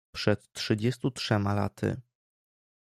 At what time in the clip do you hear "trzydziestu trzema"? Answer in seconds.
0.53-1.53